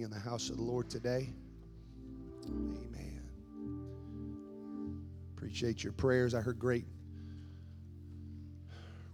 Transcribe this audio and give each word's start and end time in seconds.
in 0.00 0.10
the 0.10 0.18
house 0.18 0.48
of 0.48 0.56
the 0.56 0.62
Lord 0.62 0.88
today. 0.88 1.34
Amen. 2.46 3.20
Appreciate 5.36 5.84
your 5.84 5.92
prayers. 5.92 6.34
I 6.34 6.40
heard 6.40 6.58
great 6.58 6.86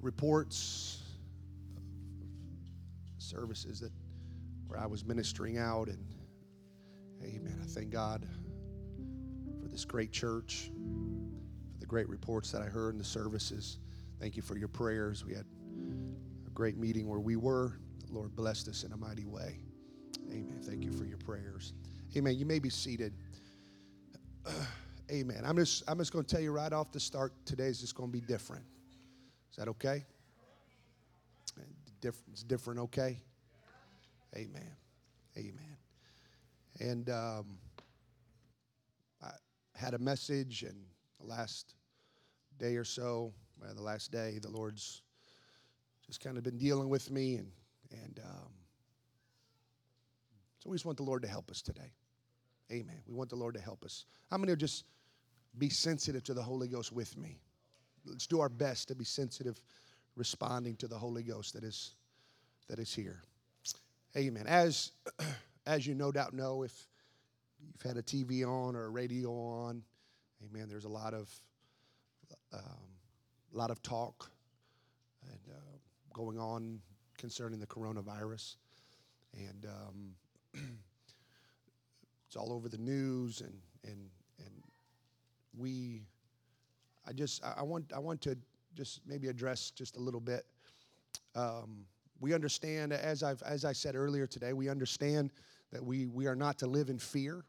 reports, 0.00 1.02
services 3.18 3.80
that 3.80 3.90
where 4.68 4.78
I 4.78 4.86
was 4.86 5.04
ministering 5.04 5.58
out, 5.58 5.88
and 5.88 5.98
Amen. 7.22 7.58
I 7.60 7.66
thank 7.66 7.90
God 7.90 8.24
for 9.60 9.68
this 9.68 9.84
great 9.84 10.12
church, 10.12 10.70
for 11.72 11.80
the 11.80 11.86
great 11.86 12.08
reports 12.08 12.52
that 12.52 12.62
I 12.62 12.66
heard 12.66 12.95
in 12.95 12.98
the 12.98 13.04
services. 13.04 13.79
Thank 14.20 14.36
you 14.36 14.42
for 14.42 14.56
your 14.56 14.68
prayers. 14.68 15.24
We 15.24 15.34
had 15.34 15.45
a 16.46 16.50
great 16.50 16.76
meeting 16.76 17.08
where 17.08 17.20
we 17.20 17.36
were. 17.36 17.79
The 18.06 18.12
Lord 18.12 18.36
blessed 18.36 18.68
us 18.68 18.84
in 18.84 18.92
a 18.92 18.96
mighty 18.96 19.24
way. 19.24 19.58
Amen. 20.30 20.58
Thank 20.62 20.84
you 20.84 20.92
for 20.92 21.04
your 21.04 21.18
prayers. 21.18 21.72
Amen. 22.16 22.36
You 22.36 22.46
may 22.46 22.58
be 22.58 22.71
seated. 22.71 23.12
Amen. 25.11 25.43
I'm 25.44 25.57
just 25.57 25.82
I'm 25.89 25.98
just 25.98 26.12
going 26.12 26.25
to 26.25 26.30
tell 26.34 26.43
you 26.43 26.53
right 26.53 26.72
off 26.72 26.93
the 26.93 27.00
start. 27.00 27.32
Today 27.46 27.66
is 27.66 27.80
just 27.80 27.94
going 27.94 28.11
to 28.11 28.12
be 28.12 28.20
different. 28.20 28.64
Is 29.50 29.56
that 29.56 29.68
okay? 29.68 30.04
Different. 32.00 32.28
It's 32.33 32.42
different, 32.42 32.78
okay? 32.80 33.19
Amen. 34.36 34.70
Amen. 35.36 35.77
And 36.78 37.11
um, 37.11 37.58
I 39.22 39.31
had 39.75 39.95
a 39.95 39.98
message, 39.98 40.62
and 40.62 40.77
the 41.20 41.27
last 41.27 41.75
day 42.58 42.77
or 42.77 42.84
so, 42.84 43.33
well, 43.61 43.75
the 43.75 43.83
last 43.83 44.12
day, 44.12 44.39
the 44.41 44.50
Lord's 44.50 45.03
just 46.06 46.20
kind 46.20 46.36
of 46.36 46.45
been 46.45 46.58
dealing 46.58 46.89
with 46.89 47.11
me, 47.11 47.36
and 47.36 47.50
and 47.91 48.20
um, 48.25 48.53
so 50.58 50.70
we 50.70 50.75
just 50.75 50.84
want 50.84 50.98
the 50.98 51.05
Lord 51.05 51.22
to 51.22 51.28
help 51.28 51.50
us 51.50 51.62
today. 51.62 51.92
Amen. 52.70 53.00
We 53.06 53.14
want 53.14 53.30
the 53.30 53.36
Lord 53.36 53.55
to 53.55 53.61
help 53.61 53.84
us. 53.84 54.05
I'm 54.30 54.39
going 54.39 54.48
to 54.48 54.56
just 54.56 54.84
be 55.56 55.69
sensitive 55.69 56.23
to 56.25 56.34
the 56.34 56.42
Holy 56.42 56.69
Ghost 56.69 56.92
with 56.92 57.17
me. 57.17 57.39
Let's 58.05 58.27
do 58.27 58.41
our 58.41 58.48
best 58.48 58.89
to 58.89 58.95
be 58.95 59.05
sensitive, 59.05 59.61
responding 60.17 60.77
to 60.77 60.89
the 60.89 60.97
Holy 60.97 61.23
Ghost 61.23 61.55
that 61.55 61.64
is 61.64 61.95
that 62.69 62.79
is 62.79 62.95
here. 62.95 63.23
Amen. 64.17 64.47
As 64.47 64.92
as 65.67 65.86
you 65.86 65.95
no 65.95 66.12
doubt 66.12 66.34
know, 66.34 66.62
if 66.62 66.86
you've 67.61 67.83
had 67.83 67.97
a 67.97 68.03
TV 68.03 68.47
on 68.47 68.77
or 68.77 68.84
a 68.84 68.89
radio 68.91 69.31
on, 69.31 69.83
amen. 70.45 70.69
There's 70.69 70.84
a 70.84 70.91
lot 70.91 71.14
of 71.14 71.31
um, 72.53 72.61
a 73.55 73.56
lot 73.56 73.70
of 73.70 73.83
talk 73.83 74.31
and 75.23 75.55
uh, 75.55 75.77
going 76.12 76.39
on 76.39 76.81
concerning 77.17 77.61
the 77.61 77.67
coronavirus, 77.67 78.56
and 79.34 79.67
um, 79.67 80.14
it's 82.27 82.37
all 82.37 82.53
over 82.53 82.69
the 82.69 82.78
news, 82.78 83.41
and 83.41 83.55
and 83.84 84.11
and 84.39 84.62
we. 85.56 86.03
I 87.06 87.12
just 87.12 87.42
I 87.42 87.62
want 87.62 87.92
I 87.95 87.98
want 87.98 88.20
to 88.23 88.37
just 88.75 89.01
maybe 89.06 89.29
address 89.29 89.70
just 89.70 89.97
a 89.97 90.01
little 90.01 90.20
bit. 90.20 90.45
Um, 91.34 91.86
we 92.20 92.34
understand, 92.34 92.92
as 92.92 93.23
I've 93.23 93.42
as 93.42 93.64
I 93.64 93.73
said 93.73 93.95
earlier 93.95 94.27
today, 94.27 94.53
we 94.53 94.69
understand 94.69 95.31
that 95.73 95.84
we 95.84 96.06
we 96.06 96.27
are 96.27 96.36
not 96.36 96.59
to 96.59 96.67
live 96.67 96.91
in 96.91 96.98
fear. 96.98 97.45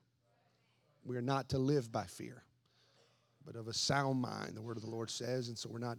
We 1.03 1.17
are 1.17 1.21
not 1.21 1.49
to 1.49 1.57
live 1.57 1.91
by 1.91 2.03
fear, 2.03 2.43
but 3.45 3.55
of 3.55 3.67
a 3.67 3.73
sound 3.73 4.21
mind. 4.21 4.55
The 4.55 4.61
word 4.61 4.77
of 4.77 4.83
the 4.83 4.89
Lord 4.89 5.09
says, 5.09 5.47
and 5.47 5.57
so 5.57 5.69
we're 5.69 5.80
not 5.80 5.97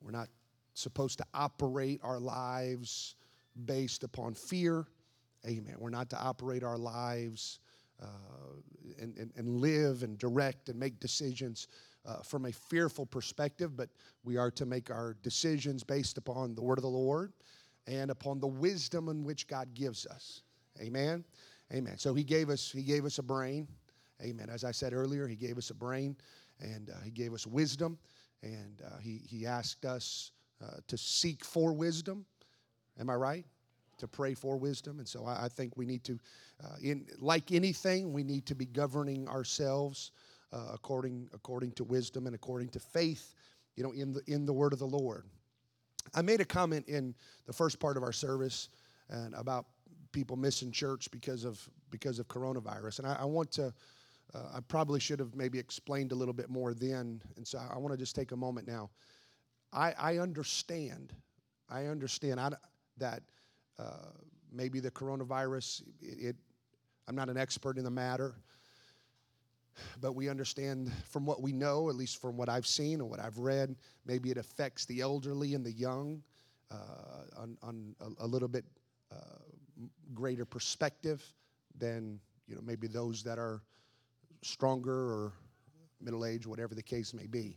we're 0.00 0.10
not 0.10 0.28
supposed 0.74 1.18
to 1.18 1.24
operate 1.34 2.00
our 2.02 2.18
lives 2.18 3.16
based 3.64 4.04
upon 4.04 4.34
fear. 4.34 4.86
Amen. 5.46 5.76
We're 5.78 5.90
not 5.90 6.10
to 6.10 6.18
operate 6.18 6.64
our 6.64 6.78
lives 6.78 7.60
uh, 8.02 8.06
and, 9.00 9.16
and, 9.16 9.32
and, 9.36 9.60
live 9.60 10.02
and 10.02 10.18
direct 10.18 10.68
and 10.68 10.78
make 10.78 11.00
decisions 11.00 11.68
uh, 12.06 12.22
from 12.22 12.46
a 12.46 12.52
fearful 12.52 13.06
perspective, 13.06 13.76
but 13.76 13.88
we 14.24 14.36
are 14.36 14.50
to 14.52 14.66
make 14.66 14.90
our 14.90 15.16
decisions 15.22 15.82
based 15.82 16.16
upon 16.16 16.54
the 16.54 16.62
word 16.62 16.78
of 16.78 16.82
the 16.82 16.88
Lord 16.88 17.32
and 17.86 18.10
upon 18.10 18.40
the 18.40 18.46
wisdom 18.46 19.08
in 19.08 19.24
which 19.24 19.46
God 19.46 19.74
gives 19.74 20.06
us. 20.06 20.42
Amen. 20.80 21.24
Amen. 21.72 21.98
So 21.98 22.14
he 22.14 22.24
gave 22.24 22.50
us 22.50 22.70
he 22.70 22.82
gave 22.82 23.04
us 23.04 23.18
a 23.18 23.22
brain. 23.22 23.68
Amen. 24.22 24.48
As 24.50 24.64
I 24.64 24.70
said 24.70 24.92
earlier, 24.92 25.26
he 25.26 25.36
gave 25.36 25.58
us 25.58 25.70
a 25.70 25.74
brain 25.74 26.16
and 26.60 26.90
uh, 26.90 26.94
he 27.04 27.10
gave 27.10 27.34
us 27.34 27.46
wisdom 27.46 27.98
and 28.42 28.82
uh, 28.84 28.98
he 28.98 29.20
he 29.28 29.46
asked 29.46 29.84
us 29.84 30.32
uh, 30.62 30.76
to 30.86 30.96
seek 30.96 31.44
for 31.44 31.72
wisdom. 31.72 32.24
Am 32.98 33.10
I 33.10 33.14
right? 33.14 33.44
To 33.98 34.08
pray 34.08 34.34
for 34.34 34.56
wisdom. 34.56 34.98
And 34.98 35.08
so 35.08 35.24
I, 35.24 35.44
I 35.44 35.48
think 35.48 35.76
we 35.76 35.86
need 35.86 36.04
to, 36.04 36.18
uh, 36.64 36.76
in 36.82 37.06
like 37.18 37.52
anything, 37.52 38.12
we 38.12 38.22
need 38.22 38.46
to 38.46 38.54
be 38.54 38.66
governing 38.66 39.28
ourselves 39.28 40.12
uh, 40.52 40.68
according 40.72 41.28
according 41.34 41.72
to 41.72 41.84
wisdom 41.84 42.26
and 42.26 42.34
according 42.34 42.68
to 42.70 42.80
faith, 42.80 43.34
you 43.76 43.82
know, 43.82 43.92
in 43.92 44.12
the 44.12 44.22
in 44.26 44.46
the 44.46 44.52
word 44.52 44.72
of 44.72 44.78
the 44.78 44.86
Lord. 44.86 45.24
I 46.14 46.22
made 46.22 46.40
a 46.40 46.44
comment 46.44 46.88
in 46.88 47.14
the 47.46 47.52
first 47.52 47.78
part 47.78 47.96
of 47.96 48.02
our 48.02 48.12
service 48.12 48.70
and 49.10 49.34
about 49.34 49.66
people 50.12 50.36
missing 50.36 50.72
church 50.72 51.10
because 51.10 51.44
of 51.44 51.68
because 51.90 52.18
of 52.18 52.28
coronavirus, 52.28 53.00
and 53.00 53.08
I, 53.08 53.18
I 53.20 53.24
want 53.24 53.52
to. 53.52 53.72
Uh, 54.34 54.56
I 54.56 54.60
probably 54.60 55.00
should 55.00 55.20
have 55.20 55.34
maybe 55.34 55.58
explained 55.58 56.12
a 56.12 56.14
little 56.14 56.34
bit 56.34 56.50
more 56.50 56.74
then, 56.74 57.22
and 57.38 57.46
so 57.46 57.58
I 57.58 57.78
want 57.78 57.92
to 57.92 57.96
just 57.96 58.14
take 58.14 58.32
a 58.32 58.36
moment 58.36 58.68
now. 58.68 58.90
I, 59.72 59.94
I 59.98 60.18
understand. 60.18 61.14
I 61.70 61.86
understand 61.86 62.38
I, 62.38 62.50
that 62.98 63.22
uh, 63.78 64.10
maybe 64.52 64.80
the 64.80 64.90
coronavirus, 64.90 65.82
it, 66.00 66.28
it, 66.28 66.36
I'm 67.06 67.14
not 67.14 67.28
an 67.28 67.36
expert 67.36 67.78
in 67.78 67.84
the 67.84 67.90
matter, 67.90 68.34
but 70.00 70.12
we 70.12 70.28
understand 70.28 70.92
from 71.08 71.24
what 71.24 71.42
we 71.42 71.52
know, 71.52 71.88
at 71.88 71.94
least 71.94 72.20
from 72.20 72.36
what 72.36 72.48
I've 72.48 72.66
seen 72.66 73.00
and 73.00 73.08
what 73.08 73.20
I've 73.20 73.38
read, 73.38 73.76
maybe 74.06 74.30
it 74.30 74.36
affects 74.36 74.84
the 74.86 75.00
elderly 75.00 75.54
and 75.54 75.64
the 75.64 75.72
young 75.72 76.22
uh, 76.70 77.40
on, 77.40 77.56
on 77.62 77.94
a, 78.00 78.24
a, 78.24 78.26
little 78.26 78.48
bit 78.48 78.64
uh, 79.12 79.16
greater 80.12 80.44
perspective 80.44 81.22
than 81.78 82.20
you 82.46 82.54
know 82.54 82.60
maybe 82.62 82.86
those 82.86 83.22
that 83.22 83.38
are 83.38 83.62
stronger 84.42 85.12
or 85.12 85.32
middle 86.00 86.24
age, 86.24 86.46
whatever 86.46 86.74
the 86.74 86.82
case 86.82 87.14
may 87.14 87.26
be. 87.26 87.56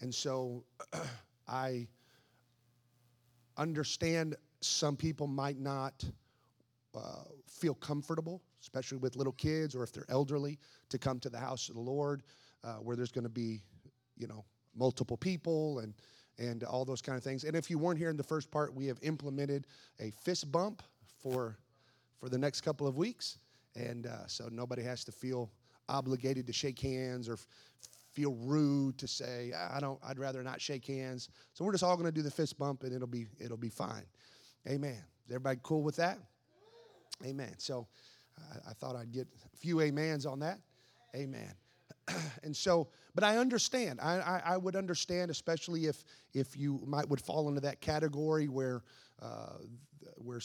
And 0.00 0.14
so 0.14 0.64
I 1.48 1.86
understand 3.56 4.36
some 4.64 4.96
people 4.96 5.26
might 5.26 5.58
not 5.58 6.04
uh, 6.94 7.24
feel 7.46 7.74
comfortable, 7.74 8.42
especially 8.60 8.98
with 8.98 9.16
little 9.16 9.32
kids 9.32 9.74
or 9.74 9.82
if 9.82 9.92
they're 9.92 10.06
elderly, 10.08 10.58
to 10.88 10.98
come 10.98 11.18
to 11.20 11.28
the 11.28 11.38
house 11.38 11.68
of 11.68 11.74
the 11.74 11.80
Lord 11.80 12.22
uh, 12.62 12.74
where 12.74 12.96
there's 12.96 13.12
going 13.12 13.24
to 13.24 13.30
be, 13.30 13.62
you 14.16 14.26
know, 14.26 14.44
multiple 14.74 15.16
people 15.16 15.80
and 15.80 15.94
and 16.38 16.64
all 16.64 16.84
those 16.84 17.00
kind 17.00 17.16
of 17.16 17.22
things. 17.22 17.44
And 17.44 17.54
if 17.54 17.70
you 17.70 17.78
weren't 17.78 17.98
here 17.98 18.10
in 18.10 18.16
the 18.16 18.22
first 18.24 18.50
part, 18.50 18.74
we 18.74 18.86
have 18.86 18.98
implemented 19.02 19.68
a 20.00 20.10
fist 20.10 20.50
bump 20.50 20.82
for 21.22 21.56
for 22.18 22.28
the 22.28 22.38
next 22.38 22.62
couple 22.62 22.86
of 22.86 22.96
weeks, 22.96 23.38
and 23.76 24.06
uh, 24.06 24.26
so 24.26 24.48
nobody 24.50 24.82
has 24.82 25.04
to 25.04 25.12
feel 25.12 25.50
obligated 25.88 26.46
to 26.46 26.52
shake 26.52 26.80
hands 26.80 27.28
or 27.28 27.34
f- 27.34 27.46
feel 28.12 28.34
rude 28.36 28.96
to 28.98 29.06
say 29.06 29.52
I 29.52 29.78
don't. 29.80 29.98
I'd 30.02 30.18
rather 30.18 30.42
not 30.42 30.60
shake 30.60 30.86
hands. 30.86 31.28
So 31.52 31.64
we're 31.64 31.72
just 31.72 31.84
all 31.84 31.96
going 31.96 32.06
to 32.06 32.12
do 32.12 32.22
the 32.22 32.30
fist 32.30 32.58
bump, 32.58 32.82
and 32.82 32.92
it'll 32.92 33.06
be 33.06 33.26
it'll 33.38 33.56
be 33.56 33.68
fine. 33.68 34.04
Amen. 34.68 35.02
Is 35.26 35.30
everybody 35.30 35.58
cool 35.62 35.82
with 35.82 35.96
that? 35.96 36.18
Amen. 37.24 37.54
So 37.58 37.86
I, 38.38 38.70
I 38.70 38.72
thought 38.72 38.96
I'd 38.96 39.12
get 39.12 39.28
a 39.52 39.56
few 39.56 39.80
amens 39.80 40.26
on 40.26 40.38
that. 40.40 40.58
Amen. 41.14 41.52
and 42.42 42.56
so, 42.56 42.88
but 43.14 43.24
I 43.24 43.38
understand. 43.38 44.00
I, 44.00 44.18
I, 44.18 44.42
I, 44.54 44.56
would 44.56 44.76
understand, 44.76 45.30
especially 45.30 45.86
if 45.86 46.04
if 46.32 46.56
you 46.56 46.82
might 46.86 47.08
would 47.08 47.20
fall 47.20 47.48
into 47.48 47.60
that 47.60 47.80
category 47.80 48.48
where 48.48 48.82
uh, 49.22 49.58
where 50.16 50.40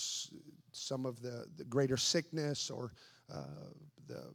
some 0.72 1.06
of 1.06 1.22
the, 1.22 1.46
the 1.58 1.64
greater 1.66 1.98
sickness 1.98 2.70
or 2.70 2.94
uh, 3.34 3.72
the 4.08 4.32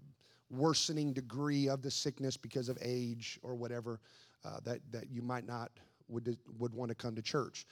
worsening 0.51 1.13
degree 1.13 1.69
of 1.69 1.83
the 1.83 1.91
sickness 1.91 2.37
because 2.37 2.69
of 2.69 2.79
age 2.83 3.39
or 3.43 3.55
whatever 3.55 4.01
uh, 4.45 4.59
that 4.65 4.81
that 4.91 5.11
you 5.11 5.23
might 5.23 5.47
not 5.47 5.71
would 6.09 6.37
would 6.59 6.75
want 6.75 6.89
to 6.89 6.95
come 6.95 7.15
to 7.15 7.23
church. 7.23 7.67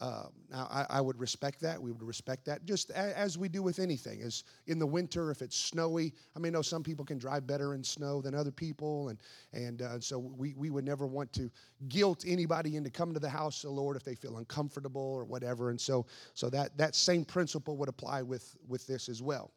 Um, 0.00 0.28
now, 0.48 0.68
I, 0.70 0.86
I, 0.88 1.00
would 1.00 1.18
respect 1.18 1.60
that. 1.62 1.82
We 1.82 1.90
would 1.90 2.04
respect 2.04 2.44
that, 2.44 2.64
just 2.64 2.90
a, 2.90 3.18
as 3.18 3.36
we 3.36 3.48
do 3.48 3.64
with 3.64 3.80
anything. 3.80 4.22
As 4.22 4.44
in 4.68 4.78
the 4.78 4.86
winter, 4.86 5.32
if 5.32 5.42
it's 5.42 5.56
snowy, 5.56 6.14
I 6.36 6.38
mean, 6.38 6.52
know 6.52 6.62
some 6.62 6.84
people 6.84 7.04
can 7.04 7.18
drive 7.18 7.48
better 7.48 7.74
in 7.74 7.82
snow 7.82 8.22
than 8.22 8.32
other 8.32 8.52
people, 8.52 9.08
and 9.08 9.18
and 9.52 9.82
uh, 9.82 9.98
so 9.98 10.18
we 10.20 10.54
we 10.56 10.70
would 10.70 10.84
never 10.84 11.04
want 11.04 11.32
to 11.32 11.50
guilt 11.88 12.24
anybody 12.28 12.76
into 12.76 12.90
coming 12.90 13.12
to 13.14 13.20
the 13.20 13.28
house 13.28 13.64
of 13.64 13.70
the 13.70 13.74
Lord 13.74 13.96
if 13.96 14.04
they 14.04 14.14
feel 14.14 14.36
uncomfortable 14.36 15.02
or 15.02 15.24
whatever. 15.24 15.70
And 15.70 15.80
so 15.80 16.06
so 16.32 16.48
that 16.50 16.76
that 16.78 16.94
same 16.94 17.24
principle 17.24 17.76
would 17.78 17.88
apply 17.88 18.22
with 18.22 18.56
with 18.68 18.86
this 18.86 19.08
as 19.08 19.20
well. 19.20 19.50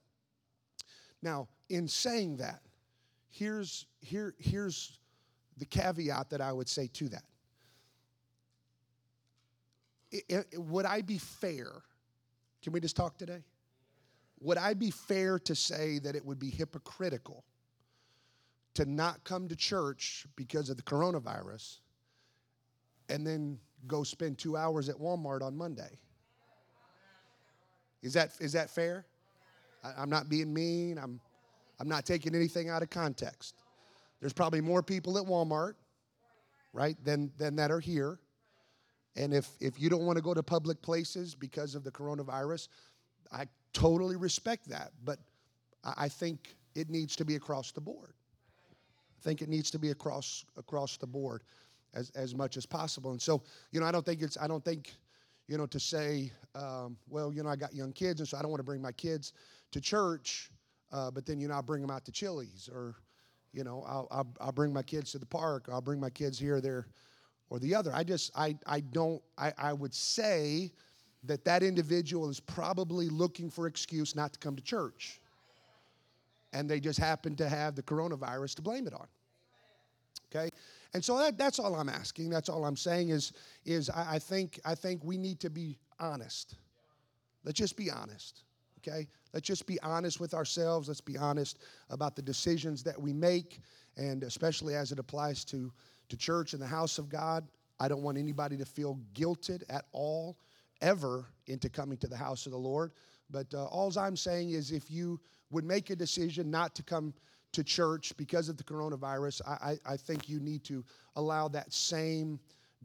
Now, 1.22 1.50
in 1.70 1.88
saying 1.88 2.38
that, 2.38 2.62
here's 3.30 3.86
here 4.00 4.34
here's 4.40 4.98
the 5.58 5.66
caveat 5.66 6.32
that 6.32 6.42
I 6.42 6.52
would 6.52 6.68
say 6.68 6.88
to 6.94 7.10
that 7.10 7.26
it, 10.12 10.24
it, 10.30 10.60
would 10.60 10.86
I 10.86 11.02
be 11.02 11.18
fair? 11.18 11.84
Can 12.62 12.74
we 12.74 12.80
just 12.80 12.96
talk 12.96 13.18
today? 13.18 13.44
would 14.42 14.58
I 14.58 14.74
be 14.74 14.92
fair 14.92 15.40
to 15.40 15.56
say 15.56 16.00
that 16.00 16.16
it 16.16 16.26
would 16.26 16.40
be 16.40 16.50
hypocritical 16.50 17.44
to 18.74 18.86
not 18.86 19.24
come 19.24 19.48
to 19.48 19.56
church 19.56 20.26
because 20.36 20.70
of 20.70 20.78
the 20.78 20.84
coronavirus 20.84 21.78
and 23.10 23.26
then 23.26 23.60
go 23.88 24.04
spend 24.04 24.38
two 24.38 24.58
hours 24.58 24.90
at 24.90 24.96
Walmart 24.96 25.44
on 25.44 25.56
Monday? 25.56 26.00
Is 28.02 28.14
that, 28.14 28.32
is 28.40 28.54
that 28.54 28.70
fair? 28.72 29.06
I, 29.84 30.02
am 30.02 30.10
not 30.10 30.28
being 30.28 30.52
mean. 30.52 30.98
I'm, 30.98 31.20
I'm 31.80 31.88
not 31.88 32.06
taking 32.06 32.34
anything 32.34 32.70
out 32.70 32.82
of 32.82 32.90
context. 32.90 33.56
There's 34.20 34.34
probably 34.34 34.62
more 34.62 34.82
people 34.82 35.20
at 35.20 35.26
Walmart, 35.26 35.74
right, 36.74 36.98
than, 37.04 37.32
than 37.38 37.56
that 37.58 37.70
are 37.70 37.80
here. 37.80 38.18
And 39.16 39.34
if, 39.34 39.50
if 39.60 39.80
you 39.80 39.90
don't 39.90 40.06
want 40.06 40.18
to 40.18 40.22
go 40.22 40.34
to 40.34 40.42
public 40.42 40.82
places 40.82 41.36
because 41.36 41.76
of 41.76 41.84
the 41.84 41.92
coronavirus, 41.92 42.70
I 43.32 43.46
totally 43.74 44.16
respect 44.16 44.70
that. 44.70 44.92
But 45.04 45.20
I 45.84 46.08
think 46.08 46.56
it 46.76 46.90
needs 46.90 47.16
to 47.18 47.26
be 47.26 47.36
across 47.36 47.72
the 47.72 47.82
board. 47.82 48.14
I 49.20 49.24
think 49.24 49.42
it 49.42 49.50
needs 49.50 49.70
to 49.72 49.80
be 49.80 49.92
across 49.92 50.46
across 50.58 50.98
the 50.98 51.08
board 51.08 51.44
as, 51.94 52.10
as 52.12 52.34
much 52.34 52.58
as 52.58 52.66
possible. 52.66 53.12
And 53.12 53.22
so, 53.22 53.44
you 53.72 53.80
know, 53.80 53.86
I 53.86 53.92
don't 53.92 54.06
think 54.06 54.22
it's 54.22 54.38
I 54.38 54.48
don't 54.48 54.64
think, 54.64 54.94
you 55.48 55.58
know, 55.58 55.66
to 55.68 55.80
say, 55.80 56.32
um, 56.56 56.98
well, 57.10 57.32
you 57.34 57.44
know, 57.44 57.50
I 57.50 57.56
got 57.56 57.74
young 57.74 57.94
kids, 57.94 58.20
and 58.20 58.28
so 58.28 58.38
I 58.38 58.42
don't 58.42 58.52
want 58.52 58.60
to 58.60 58.66
bring 58.66 58.82
my 58.82 58.92
kids 58.92 59.34
to 59.72 59.82
church, 59.82 60.50
uh, 60.92 61.12
but 61.12 61.26
then 61.26 61.40
you 61.40 61.48
know 61.48 61.56
I'll 61.56 61.62
bring 61.62 61.82
them 61.82 61.92
out 61.92 62.06
to 62.06 62.12
Chili's, 62.12 62.70
or 62.72 62.96
you 63.54 63.64
know 63.64 63.84
I'll, 63.88 64.08
I'll, 64.12 64.28
I'll 64.40 64.52
bring 64.52 64.74
my 64.74 64.84
kids 64.84 65.12
to 65.12 65.20
the 65.20 65.26
park, 65.26 65.68
I'll 65.72 65.82
bring 65.82 66.00
my 66.00 66.10
kids 66.10 66.40
here, 66.40 66.62
there, 66.62 66.88
or 67.52 67.60
the 67.60 67.76
other. 67.76 67.94
I 67.94 68.04
just 68.04 68.32
I 68.36 68.58
I 68.66 68.80
don't 68.80 69.22
I 69.38 69.54
I 69.58 69.74
would 69.74 69.94
say 69.94 70.72
that 71.26 71.46
that 71.46 71.62
individual 71.62 72.30
is 72.30 72.40
probably 72.40 73.10
looking 73.10 73.50
for 73.52 73.68
excuse 73.68 74.16
not 74.16 74.34
to 74.34 74.40
come 74.40 74.56
to 74.56 74.64
church. 74.64 75.20
And 76.54 76.70
they 76.70 76.80
just 76.80 76.98
happen 76.98 77.36
to 77.36 77.48
have 77.48 77.76
the 77.76 77.84
coronavirus 77.84 78.56
to 78.56 78.62
blame 78.62 78.88
it 78.88 78.94
on. 78.94 79.08
Okay? 80.34 80.50
And 80.94 81.04
so 81.04 81.18
that, 81.18 81.38
that's 81.38 81.60
all 81.60 81.76
I'm 81.76 81.90
asking. 81.90 82.30
That's 82.30 82.50
all 82.50 82.66
I'm 82.66 82.76
saying 82.76 83.10
is, 83.10 83.34
is 83.66 83.90
I, 83.90 84.16
I 84.16 84.20
think 84.20 84.60
I 84.66 84.74
think 84.74 85.04
we 85.04 85.18
need 85.18 85.40
to 85.42 85.50
be 85.50 85.78
honest. 86.00 86.56
Let's 87.44 87.60
just 87.60 87.76
be 87.76 87.92
honest. 87.92 88.44
Okay? 88.80 89.08
Let's 89.34 89.46
just 89.46 89.66
be 89.68 89.80
honest 89.82 90.20
with 90.20 90.34
ourselves. 90.34 90.88
Let's 90.88 91.02
be 91.02 91.18
honest 91.18 91.60
about 91.90 92.16
the 92.16 92.22
decisions 92.22 92.82
that 92.84 93.00
we 93.00 93.14
make, 93.14 93.60
and 93.98 94.24
especially 94.24 94.76
as 94.76 94.92
it 94.92 95.00
applies 95.00 95.46
to, 95.46 95.72
to 96.12 96.18
church 96.18 96.54
and 96.54 96.62
the 96.62 96.68
house 96.68 96.98
of 96.98 97.10
God. 97.10 97.48
I 97.80 97.88
don't 97.88 98.04
want 98.04 98.18
anybody 98.18 98.58
to 98.58 98.66
feel 98.66 99.00
guilted 99.14 99.64
at 99.70 99.86
all 99.92 100.38
ever 100.82 101.26
into 101.48 101.70
coming 101.70 101.98
to 102.00 102.08
the 102.08 102.18
house 102.18 102.46
of 102.46 102.52
the 102.52 102.58
Lord. 102.58 102.92
But 103.30 103.54
uh, 103.54 103.66
all 103.66 103.98
I'm 103.98 104.18
saying 104.18 104.52
is 104.52 104.72
if 104.72 104.92
you 104.92 105.20
would 105.52 105.64
make 105.64 105.90
a 105.90 105.96
decision 105.96 106.52
not 106.52 106.76
to 106.76 106.84
come 106.84 107.14
to 107.54 107.64
church 107.64 108.16
because 108.18 108.50
of 108.50 108.58
the 108.58 108.64
coronavirus, 108.64 109.42
I, 109.48 109.72
I, 109.72 109.94
I 109.94 109.98
think 109.98 110.30
you 110.30 110.40
need 110.40 110.64
to 110.66 110.84
allow 111.16 111.48
that 111.50 111.74
same 111.74 112.40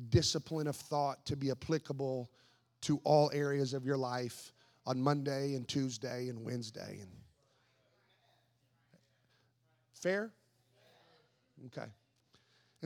discipline 0.08 0.66
of 0.66 0.76
thought 0.76 1.24
to 1.26 1.36
be 1.36 1.50
applicable 1.50 2.30
to 2.82 3.00
all 3.04 3.30
areas 3.34 3.74
of 3.74 3.84
your 3.84 3.96
life 3.96 4.52
on 4.86 5.00
Monday 5.00 5.54
and 5.54 5.66
Tuesday 5.66 6.28
and 6.28 6.44
Wednesday. 6.44 6.98
And 7.00 7.10
fair? 9.94 10.30
Okay. 11.66 11.86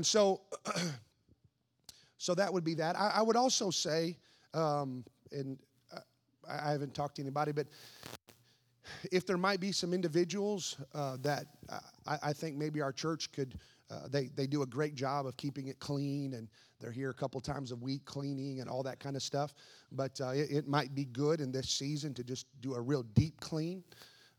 And 0.00 0.06
so, 0.06 0.41
so 2.17 2.35
that 2.35 2.50
would 2.50 2.64
be 2.64 2.73
that. 2.73 2.99
I, 2.99 3.17
I 3.17 3.23
would 3.23 3.37
also 3.37 3.69
say 3.69 4.17
um, 4.55 5.05
and 5.31 5.58
I 6.49 6.70
haven't 6.70 6.94
talked 6.94 7.17
to 7.17 7.23
anybody, 7.23 7.52
but 7.52 7.67
if 9.12 9.26
there 9.26 9.37
might 9.37 9.61
be 9.61 9.73
some 9.73 9.93
individuals 9.93 10.79
uh, 10.94 11.19
that 11.20 11.44
uh, 11.69 11.81
I, 12.06 12.19
I, 12.23 12.32
think 12.32 12.56
maybe 12.56 12.81
our 12.81 12.93
church 12.93 13.31
could, 13.31 13.58
uh, 13.91 14.08
they, 14.08 14.29
they 14.35 14.47
do 14.47 14.62
a 14.62 14.67
great 14.67 14.94
job 14.94 15.26
of 15.26 15.37
keeping 15.37 15.67
it 15.67 15.79
clean 15.81 16.32
and 16.32 16.49
they're 16.81 16.91
here 16.91 17.11
a 17.11 17.14
couple 17.14 17.38
times 17.43 17.70
a 17.70 17.76
week 17.76 18.06
cleaning 18.06 18.61
and 18.61 18.70
all 18.70 18.82
that 18.85 19.00
kind 19.00 19.17
of 19.17 19.23
stuff. 19.23 19.52
But 19.93 20.19
uh, 20.19 20.31
it, 20.31 20.50
it, 20.50 20.67
might 20.67 20.94
be 20.94 21.05
good 21.05 21.43
in 21.43 21.52
this 21.52 21.69
season 21.69 22.14
to 22.14 22.25
just 22.25 22.47
do 22.62 22.73
a 22.73 22.81
real 22.81 23.02
deep 23.02 23.38
clean 23.38 23.85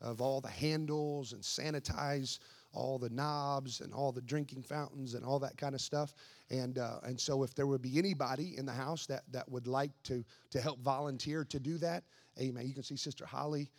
of 0.02 0.22
all 0.22 0.42
the 0.42 0.50
handles 0.50 1.34
and 1.34 1.44
sanitize 1.44 2.40
all 2.74 2.98
the 2.98 3.10
knobs 3.10 3.82
and 3.82 3.94
all 3.94 4.12
the 4.12 4.22
drinking 4.22 4.64
fountains 4.64 5.14
and 5.14 5.26
all 5.26 5.40
that 5.40 5.58
kind 5.58 5.76
of 5.76 5.82
stuff. 5.82 6.14
And, 6.50 6.78
uh, 6.78 7.00
and 7.04 7.20
so, 7.20 7.44
if 7.44 7.54
there 7.54 7.68
would 7.68 7.82
be 7.82 7.98
anybody 7.98 8.56
in 8.58 8.66
the 8.66 8.72
house 8.72 9.06
that, 9.08 9.24
that 9.32 9.50
would 9.50 9.68
like 9.68 9.92
to, 10.04 10.24
to 10.52 10.62
help 10.62 10.80
volunteer 10.80 11.44
to 11.46 11.60
do 11.60 11.78
that, 11.80 12.04
amen. 12.40 12.68
You 12.68 12.74
can 12.74 12.84
see 12.84 12.96
Sister 12.96 13.26
Holly 13.26 13.72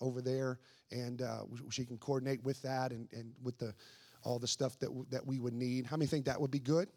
over 0.00 0.20
there, 0.22 0.58
and 0.90 1.22
uh, 1.22 1.42
she 1.70 1.84
can 1.84 1.98
coordinate 1.98 2.42
with 2.42 2.60
that 2.62 2.90
and, 2.90 3.08
and 3.12 3.32
with 3.42 3.58
the, 3.58 3.74
all 4.22 4.38
the 4.38 4.48
stuff 4.48 4.78
that, 4.80 4.86
w- 4.86 5.06
that 5.10 5.26
we 5.26 5.38
would 5.38 5.54
need. 5.54 5.86
How 5.86 5.96
many 5.96 6.06
think 6.06 6.24
that 6.26 6.40
would 6.40 6.50
be 6.50 6.58
good? 6.58 6.88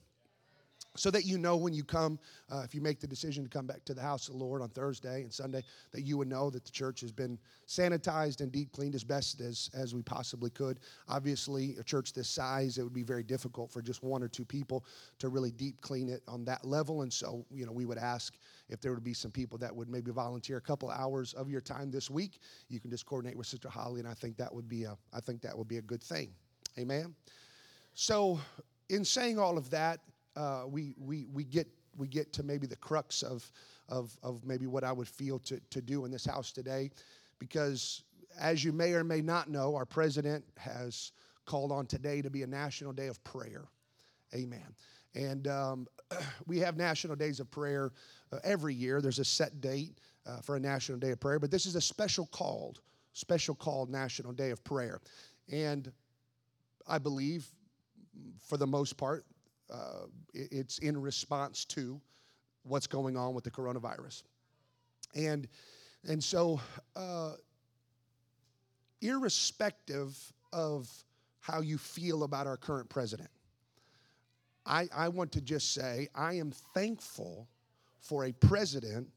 So 0.95 1.09
that 1.09 1.25
you 1.25 1.37
know 1.37 1.57
when 1.57 1.73
you 1.73 1.83
come, 1.83 2.19
uh, 2.51 2.61
if 2.63 2.75
you 2.75 2.81
make 2.81 2.99
the 2.99 3.07
decision 3.07 3.43
to 3.43 3.49
come 3.49 3.65
back 3.65 3.83
to 3.85 3.93
the 3.93 4.01
house 4.01 4.27
of 4.27 4.35
the 4.35 4.39
Lord 4.43 4.61
on 4.61 4.69
Thursday 4.69 5.23
and 5.23 5.33
Sunday, 5.33 5.63
that 5.91 6.01
you 6.01 6.17
would 6.17 6.27
know 6.27 6.49
that 6.51 6.65
the 6.65 6.71
church 6.71 7.01
has 7.01 7.11
been 7.11 7.39
sanitized 7.67 8.41
and 8.41 8.51
deep 8.51 8.71
cleaned 8.71 8.93
as 8.93 9.03
best 9.03 9.41
as, 9.41 9.71
as 9.73 9.95
we 9.95 10.03
possibly 10.03 10.51
could. 10.51 10.79
Obviously, 11.09 11.75
a 11.79 11.83
church 11.83 12.13
this 12.13 12.29
size, 12.29 12.77
it 12.77 12.83
would 12.83 12.93
be 12.93 13.03
very 13.03 13.23
difficult 13.23 13.71
for 13.71 13.81
just 13.81 14.03
one 14.03 14.21
or 14.21 14.27
two 14.27 14.45
people 14.45 14.85
to 15.17 15.29
really 15.29 15.51
deep 15.51 15.81
clean 15.81 16.09
it 16.09 16.21
on 16.27 16.45
that 16.45 16.63
level. 16.63 17.01
And 17.01 17.11
so, 17.11 17.43
you 17.51 17.65
know, 17.65 17.71
we 17.71 17.85
would 17.85 17.97
ask 17.97 18.35
if 18.69 18.79
there 18.79 18.93
would 18.93 19.03
be 19.03 19.13
some 19.13 19.31
people 19.31 19.57
that 19.57 19.75
would 19.75 19.89
maybe 19.89 20.11
volunteer 20.11 20.57
a 20.57 20.61
couple 20.61 20.91
hours 20.91 21.33
of 21.33 21.49
your 21.49 21.61
time 21.61 21.89
this 21.89 22.09
week. 22.09 22.39
You 22.69 22.79
can 22.79 22.91
just 22.91 23.05
coordinate 23.05 23.35
with 23.35 23.47
Sister 23.47 23.69
Holly, 23.69 23.99
and 23.99 24.07
I 24.07 24.13
think 24.13 24.37
that 24.37 24.53
would 24.53 24.69
be 24.69 24.83
a, 24.83 24.95
I 25.11 25.19
think 25.21 25.41
that 25.41 25.57
would 25.57 25.67
be 25.67 25.77
a 25.77 25.81
good 25.81 26.03
thing. 26.03 26.29
Amen. 26.77 27.15
So, 27.95 28.39
in 28.89 29.05
saying 29.05 29.39
all 29.39 29.57
of 29.57 29.69
that, 29.69 29.99
uh, 30.35 30.63
we, 30.68 30.95
we, 30.97 31.25
we, 31.33 31.44
get, 31.44 31.68
we 31.97 32.07
get 32.07 32.33
to 32.33 32.44
maybe 32.44 32.68
the 32.68 32.75
crux 32.75 33.21
of, 33.21 33.50
of, 33.89 34.18
of 34.24 34.45
maybe 34.45 34.68
what 34.68 34.83
I 34.83 34.91
would 34.91 35.07
feel 35.07 35.39
to, 35.39 35.59
to 35.69 35.81
do 35.81 36.06
in 36.06 36.12
this 36.12 36.25
house 36.25 36.51
today. 36.51 36.91
Because 37.39 38.03
as 38.39 38.63
you 38.63 38.71
may 38.71 38.94
or 38.94 39.03
may 39.03 39.21
not 39.21 39.50
know, 39.50 39.75
our 39.75 39.85
president 39.85 40.44
has 40.57 41.12
called 41.45 41.71
on 41.71 41.85
today 41.85 42.21
to 42.21 42.30
be 42.30 42.44
a 42.44 42.47
national 42.47 42.94
day 42.94 43.07
of 43.07 43.24
prayer. 43.24 43.65
Amen. 44.33 44.75
And 45.15 45.47
um, 45.47 45.88
we 46.47 46.59
have 46.59 46.77
national 46.77 47.15
days 47.15 47.39
of 47.39 47.50
prayer 47.51 47.91
uh, 48.31 48.39
every 48.44 48.74
year. 48.74 49.01
There's 49.01 49.19
a 49.19 49.25
set 49.25 49.62
date 49.62 50.00
uh, 50.25 50.38
for 50.38 50.56
a 50.56 50.59
national 50.59 51.00
day 51.00 51.12
of 51.12 51.19
prayer, 51.19 51.39
but 51.39 51.51
this 51.51 51.65
is 51.65 51.75
a 51.75 51.81
special 51.81 52.25
called, 52.27 52.81
special 53.13 53.56
called 53.56 53.89
national 53.89 54.31
day 54.31 54.50
of 54.50 54.63
prayer. 54.63 55.01
And 55.51 55.91
I 56.88 56.98
believe, 56.98 57.48
for 58.39 58.57
the 58.57 58.67
most 58.67 58.98
part, 58.98 59.25
uh, 59.72 60.05
it's 60.34 60.77
in 60.79 61.00
response 61.00 61.65
to 61.65 62.00
what's 62.63 62.88
going 62.88 63.17
on 63.17 63.34
with 63.34 63.43
the 63.43 63.51
coronavirus. 63.51 64.24
And, 65.15 65.48
and 66.08 66.24
so, 66.24 66.60
uh, 66.96 67.34
irrespective 69.01 70.17
of 70.51 70.89
how 71.41 71.62
you 71.62 71.77
feel 71.77 72.24
about 72.24 72.48
our 72.48 72.58
current 72.58 72.89
president, 72.89 73.29
I, 74.65 74.88
I 74.96 75.10
want 75.10 75.32
to 75.34 75.41
just 75.41 75.74
say 75.74 76.08
I 76.15 76.34
am 76.34 76.51
thankful 76.74 77.48
for 78.00 78.25
a 78.25 78.32
president 78.32 79.08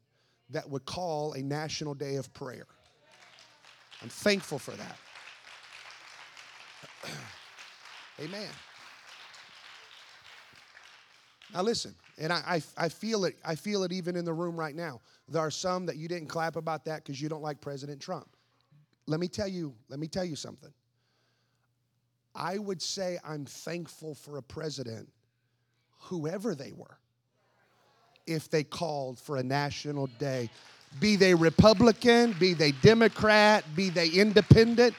that 0.51 0.69
would 0.69 0.85
call 0.85 1.33
a 1.35 1.43
national 1.43 1.95
day 1.95 2.17
of 2.17 2.33
prayer. 2.35 2.67
I'm 4.03 4.09
thankful 4.09 4.59
for 4.59 4.73
that. 4.73 4.97
Amen. 8.21 8.49
Now 11.55 11.63
listen, 11.63 11.95
and 12.19 12.33
I, 12.33 12.43
I, 12.77 12.85
I, 12.85 12.89
feel 12.89 13.25
it. 13.25 13.37
I 13.45 13.55
feel 13.55 13.85
it 13.85 13.93
even 13.93 14.17
in 14.17 14.25
the 14.25 14.33
room 14.33 14.59
right 14.59 14.75
now. 14.75 15.01
There 15.29 15.41
are 15.41 15.51
some 15.51 15.87
that 15.87 15.97
you 15.97 16.09
didn't 16.09 16.29
clap 16.29 16.57
about 16.57 16.85
that 16.87 17.05
because 17.05 17.21
you 17.21 17.29
don't 17.29 17.43
like 17.43 17.61
President 17.61 18.01
Trump. 18.01 18.29
Let 19.07 19.21
me 19.21 19.29
tell 19.29 19.49
you. 19.49 19.75
Let 19.89 20.01
me 20.01 20.09
tell 20.09 20.25
you 20.25 20.37
something. 20.37 20.73
I 22.35 22.59
would 22.59 22.83
say 22.83 23.19
I'm 23.25 23.47
thankful 23.47 24.15
for 24.15 24.37
a 24.37 24.43
president, 24.43 25.09
whoever 25.99 26.55
they 26.55 26.73
were, 26.73 26.99
if 28.27 28.51
they 28.51 28.63
called 28.63 29.19
for 29.19 29.37
a 29.37 29.43
national 29.43 30.09
day, 30.19 30.51
be 31.01 31.17
they 31.17 31.35
Republican, 31.35 32.35
be 32.39 32.53
they 32.53 32.73
Democrat, 32.73 33.65
be 33.75 33.89
they 33.89 34.09
independent. 34.09 34.95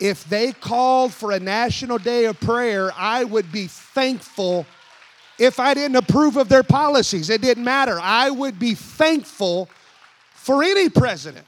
If 0.00 0.24
they 0.24 0.52
called 0.52 1.14
for 1.14 1.32
a 1.32 1.40
national 1.40 1.98
day 1.98 2.26
of 2.26 2.38
prayer, 2.40 2.90
I 2.96 3.24
would 3.24 3.50
be 3.52 3.66
thankful 3.66 4.66
if 5.38 5.58
I 5.58 5.74
didn't 5.74 5.96
approve 5.96 6.36
of 6.36 6.48
their 6.48 6.62
policies. 6.62 7.30
It 7.30 7.42
didn't 7.42 7.64
matter. 7.64 7.98
I 8.00 8.30
would 8.30 8.58
be 8.58 8.74
thankful 8.74 9.68
for 10.34 10.62
any 10.62 10.88
president. 10.88 11.46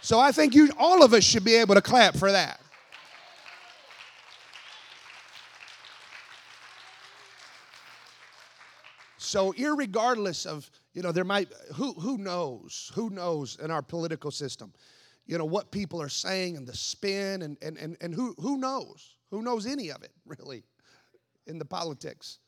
So 0.00 0.18
I 0.18 0.32
think 0.32 0.54
you, 0.54 0.70
all 0.78 1.02
of 1.02 1.12
us 1.12 1.24
should 1.24 1.44
be 1.44 1.56
able 1.56 1.74
to 1.74 1.82
clap 1.82 2.16
for 2.16 2.32
that. 2.32 2.60
So, 9.18 9.52
irregardless 9.52 10.46
of 10.46 10.70
You 10.94 11.02
know, 11.02 11.12
there 11.12 11.24
might 11.24 11.52
who 11.74 11.92
who 11.92 12.16
knows? 12.16 12.90
Who 12.94 13.10
knows 13.10 13.58
in 13.62 13.70
our 13.70 13.82
political 13.82 14.30
system? 14.30 14.72
You 15.26 15.36
know 15.36 15.44
what 15.44 15.70
people 15.70 16.00
are 16.00 16.08
saying 16.08 16.56
and 16.56 16.66
the 16.66 16.74
spin 16.74 17.42
and 17.42 17.58
and 17.60 17.76
and, 17.76 17.96
and 18.00 18.14
who 18.14 18.34
who 18.40 18.56
knows? 18.56 19.16
Who 19.30 19.42
knows 19.42 19.66
any 19.66 19.90
of 19.90 20.02
it 20.02 20.12
really 20.24 20.64
in 21.48 21.58
the 21.58 21.64
politics? 21.64 22.38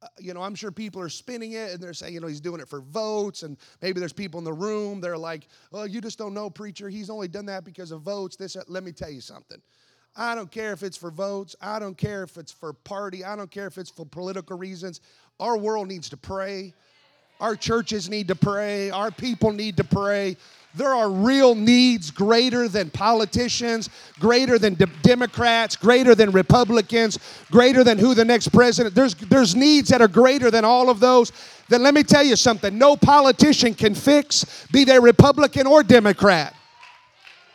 Uh, 0.00 0.06
you 0.20 0.32
know, 0.32 0.42
I'm 0.42 0.54
sure 0.54 0.70
people 0.70 1.00
are 1.00 1.08
spinning 1.08 1.52
it 1.52 1.72
and 1.72 1.82
they're 1.82 1.92
saying, 1.92 2.14
you 2.14 2.20
know, 2.20 2.28
he's 2.28 2.40
doing 2.40 2.60
it 2.60 2.68
for 2.68 2.80
votes. 2.80 3.42
And 3.42 3.56
maybe 3.82 3.98
there's 3.98 4.12
people 4.12 4.38
in 4.38 4.44
the 4.44 4.52
room, 4.52 5.00
they're 5.00 5.18
like, 5.18 5.48
oh, 5.72 5.84
you 5.84 6.00
just 6.00 6.18
don't 6.18 6.34
know, 6.34 6.48
preacher. 6.50 6.88
He's 6.88 7.10
only 7.10 7.26
done 7.26 7.46
that 7.46 7.64
because 7.64 7.90
of 7.90 8.02
votes. 8.02 8.36
This, 8.36 8.56
let 8.68 8.84
me 8.84 8.92
tell 8.92 9.10
you 9.10 9.20
something. 9.20 9.60
I 10.16 10.34
don't 10.34 10.50
care 10.50 10.72
if 10.72 10.82
it's 10.82 10.96
for 10.96 11.10
votes. 11.10 11.54
I 11.60 11.78
don't 11.78 11.96
care 11.96 12.22
if 12.22 12.36
it's 12.36 12.52
for 12.52 12.72
party. 12.72 13.24
I 13.24 13.36
don't 13.36 13.50
care 13.50 13.66
if 13.66 13.78
it's 13.78 13.90
for 13.90 14.04
political 14.04 14.56
reasons. 14.58 15.00
Our 15.38 15.56
world 15.56 15.88
needs 15.88 16.08
to 16.10 16.16
pray. 16.16 16.74
Our 17.40 17.54
churches 17.54 18.08
need 18.08 18.28
to 18.28 18.34
pray. 18.34 18.90
Our 18.90 19.10
people 19.10 19.52
need 19.52 19.76
to 19.76 19.84
pray. 19.84 20.36
There 20.74 20.94
are 20.94 21.10
real 21.10 21.54
needs 21.54 22.10
greater 22.10 22.68
than 22.68 22.90
politicians, 22.90 23.88
greater 24.20 24.58
than 24.58 24.74
de- 24.74 24.86
Democrats, 25.02 25.76
greater 25.76 26.14
than 26.14 26.30
Republicans, 26.30 27.18
greater 27.50 27.82
than 27.82 27.98
who 27.98 28.14
the 28.14 28.24
next 28.24 28.48
president. 28.48 28.94
There's, 28.94 29.14
there's 29.14 29.56
needs 29.56 29.88
that 29.88 30.02
are 30.02 30.08
greater 30.08 30.50
than 30.50 30.64
all 30.64 30.90
of 30.90 31.00
those. 31.00 31.32
Then 31.68 31.82
let 31.82 31.94
me 31.94 32.02
tell 32.02 32.22
you 32.22 32.36
something 32.36 32.76
no 32.76 32.96
politician 32.96 33.74
can 33.74 33.94
fix, 33.94 34.66
be 34.70 34.84
they 34.84 35.00
Republican 35.00 35.66
or 35.66 35.82
Democrat. 35.82 36.54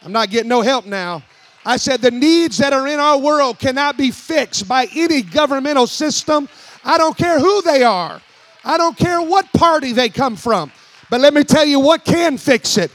I'm 0.04 0.12
not 0.12 0.30
getting 0.30 0.50
no 0.50 0.62
help 0.62 0.86
now. 0.86 1.24
I 1.66 1.78
said 1.78 2.02
the 2.02 2.12
needs 2.12 2.58
that 2.58 2.74
are 2.74 2.88
in 2.88 3.00
our 3.00 3.18
world 3.18 3.58
cannot 3.58 3.96
be 3.96 4.12
fixed 4.12 4.68
by 4.68 4.88
any 4.94 5.22
governmental 5.22 5.88
system. 5.88 6.50
I 6.84 6.98
don't 6.98 7.18
care 7.18 7.40
who 7.40 7.62
they 7.62 7.84
are. 7.84 8.22
I 8.66 8.78
don't 8.78 8.98
care 8.98 9.22
what 9.22 9.52
party 9.54 9.94
they 9.94 10.10
come 10.10 10.36
from. 10.36 10.72
But 11.10 11.22
let 11.22 11.34
me 11.34 11.44
tell 11.44 11.66
you 11.66 11.80
what 11.80 12.06
can 12.06 12.38
fix 12.38 12.78
it. 12.78 12.92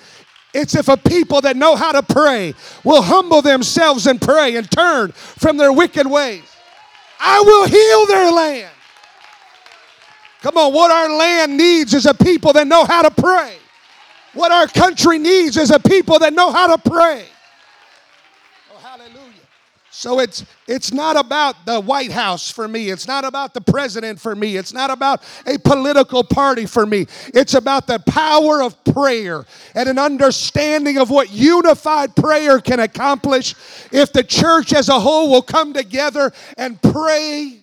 It's 0.55 0.75
if 0.75 0.88
a 0.88 0.97
people 0.97 1.41
that 1.43 1.57
know 1.57 1.77
how 1.77 1.93
to 1.93 2.03
pray 2.03 2.55
will 2.83 3.03
humble 3.03 3.43
themselves 3.43 4.07
and 4.07 4.21
pray 4.21 4.57
and 4.57 4.71
turn 4.71 5.12
from 5.12 5.57
their 5.57 5.73
wicked 5.73 6.07
ways. 6.07 6.43
I 7.21 7.41
will 7.41 7.67
heal 7.67 8.07
their 8.07 8.33
land. 8.33 8.71
Come 10.41 10.57
on, 10.57 10.73
what 10.73 10.91
our 10.91 11.17
land 11.17 11.57
needs 11.57 11.95
is 11.95 12.07
a 12.07 12.15
people 12.15 12.53
that 12.55 12.67
know 12.67 12.85
how 12.85 13.03
to 13.03 13.11
pray. 13.11 13.57
What 14.35 14.53
our 14.53 14.67
country 14.69 15.19
needs 15.19 15.57
is 15.57 15.71
a 15.71 15.81
people 15.81 16.19
that 16.21 16.33
know 16.33 16.53
how 16.53 16.77
to 16.77 16.91
pray. 16.91 17.27
So 19.99 20.21
it's 20.21 20.45
it's 20.69 20.93
not 20.93 21.17
about 21.17 21.67
the 21.67 21.81
White 21.81 22.12
House 22.12 22.49
for 22.49 22.69
me. 22.69 22.88
It's 22.88 23.09
not 23.09 23.25
about 23.25 23.52
the 23.52 23.61
president 23.61 24.21
for 24.21 24.37
me. 24.37 24.57
It's 24.57 24.73
not 24.73 24.93
about 24.93 25.25
a 25.45 25.59
political 25.59 26.23
party 26.23 26.67
for 26.67 26.87
me. 26.87 27.07
It's 27.35 27.55
about 27.55 27.88
the 27.88 27.99
power 27.99 28.62
of 28.62 28.85
prayer 28.85 29.45
and 29.75 29.88
an 29.88 29.99
understanding 29.99 30.99
of 30.99 31.11
what 31.11 31.33
unified 31.33 32.14
prayer 32.14 32.61
can 32.61 32.78
accomplish 32.78 33.57
if 33.90 34.12
the 34.12 34.23
church 34.23 34.73
as 34.73 34.88
a 34.88 35.00
whole 35.00 35.33
will 35.33 35.43
come 35.43 35.73
together 35.73 36.31
and 36.57 36.81
pray. 36.81 37.59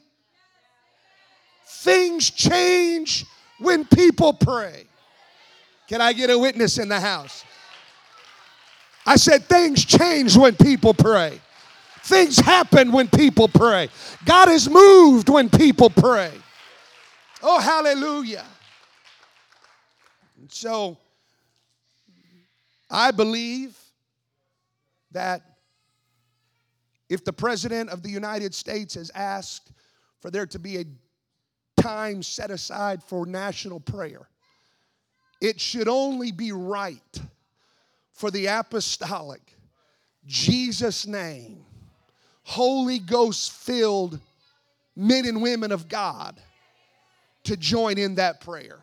Things 1.68 2.30
change 2.30 3.24
when 3.60 3.86
people 3.86 4.34
pray. 4.34 4.88
Can 5.88 6.02
I 6.02 6.12
get 6.12 6.30
a 6.30 6.38
witness 6.38 6.80
in 6.80 6.90
the 6.90 7.00
house? 7.00 7.46
I 9.06 9.16
said 9.16 9.46
things 9.46 9.86
change 9.86 10.36
when 10.36 10.58
people 10.58 10.94
pray. 10.94 11.40
Things 12.06 12.38
happen 12.38 12.92
when 12.92 13.08
people 13.08 13.48
pray. 13.48 13.90
God 14.26 14.50
is 14.50 14.70
moved 14.70 15.28
when 15.28 15.50
people 15.50 15.90
pray. 15.90 16.32
Oh, 17.42 17.60
hallelujah. 17.60 18.46
So, 20.50 21.00
I 22.92 23.10
believe 23.10 23.76
that 25.14 25.42
if 27.10 27.26
the 27.26 27.34
President 27.34 27.90
of 27.90 28.04
the 28.04 28.10
United 28.10 28.54
States 28.54 28.94
has 28.94 29.10
asked 29.16 29.72
for 30.20 30.30
there 30.30 30.46
to 30.46 30.60
be 30.60 30.78
a 30.78 30.86
time 31.82 32.22
set 32.22 32.52
aside 32.52 33.02
for 33.02 33.26
national 33.26 33.80
prayer, 33.80 34.30
it 35.42 35.60
should 35.60 35.88
only 35.88 36.32
be 36.32 36.52
right 36.52 37.20
for 38.14 38.30
the 38.30 38.46
apostolic, 38.46 39.42
Jesus' 40.28 41.08
name, 41.08 41.65
Holy 42.46 43.00
Ghost 43.00 43.52
filled 43.52 44.20
men 44.96 45.26
and 45.26 45.42
women 45.42 45.72
of 45.72 45.90
God 45.90 46.40
to 47.44 47.58
join 47.58 47.98
in 47.98 48.16
that 48.16 48.40
prayer. 48.40 48.78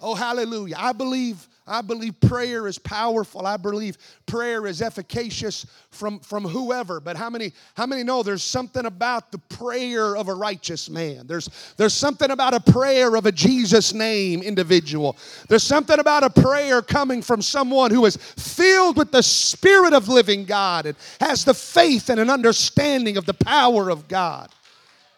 Oh, 0.00 0.14
hallelujah. 0.14 0.76
I 0.78 0.92
believe. 0.92 1.46
I 1.66 1.80
believe 1.80 2.20
prayer 2.20 2.66
is 2.66 2.78
powerful. 2.78 3.46
I 3.46 3.56
believe 3.56 3.96
prayer 4.26 4.66
is 4.66 4.82
efficacious 4.82 5.64
from, 5.90 6.18
from 6.20 6.44
whoever. 6.44 6.98
But 6.98 7.16
how 7.16 7.30
many, 7.30 7.52
how 7.74 7.86
many 7.86 8.02
know 8.02 8.22
there's 8.22 8.42
something 8.42 8.84
about 8.84 9.30
the 9.30 9.38
prayer 9.38 10.16
of 10.16 10.28
a 10.28 10.34
righteous 10.34 10.90
man? 10.90 11.26
There's, 11.26 11.48
there's 11.76 11.94
something 11.94 12.30
about 12.30 12.54
a 12.54 12.60
prayer 12.60 13.14
of 13.14 13.26
a 13.26 13.32
Jesus 13.32 13.94
name 13.94 14.42
individual. 14.42 15.16
There's 15.48 15.62
something 15.62 15.98
about 15.98 16.24
a 16.24 16.30
prayer 16.30 16.82
coming 16.82 17.22
from 17.22 17.40
someone 17.40 17.90
who 17.90 18.06
is 18.06 18.16
filled 18.16 18.96
with 18.96 19.12
the 19.12 19.22
Spirit 19.22 19.92
of 19.92 20.08
living 20.08 20.44
God 20.44 20.86
and 20.86 20.96
has 21.20 21.44
the 21.44 21.54
faith 21.54 22.10
and 22.10 22.18
an 22.18 22.30
understanding 22.30 23.16
of 23.16 23.24
the 23.24 23.34
power 23.34 23.88
of 23.88 24.08
God 24.08 24.50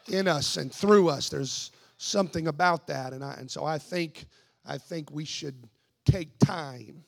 in 0.08 0.28
us 0.28 0.58
and 0.58 0.72
through 0.72 1.08
us. 1.08 1.30
There's 1.30 1.70
something 1.96 2.48
about 2.48 2.86
that. 2.88 3.14
And, 3.14 3.24
I, 3.24 3.32
and 3.34 3.50
so 3.50 3.64
I 3.64 3.78
think 3.78 4.26
I 4.66 4.78
think 4.78 5.10
we 5.10 5.24
should 5.24 5.68
take 6.14 6.38
time 6.38 7.02